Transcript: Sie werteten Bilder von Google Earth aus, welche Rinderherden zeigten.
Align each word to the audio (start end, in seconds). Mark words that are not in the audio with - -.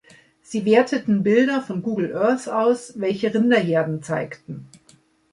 Sie 0.41 0.65
werteten 0.65 1.21
Bilder 1.21 1.61
von 1.61 1.83
Google 1.83 2.15
Earth 2.17 2.49
aus, 2.49 2.93
welche 2.99 3.31
Rinderherden 3.31 4.01
zeigten. 4.01 4.67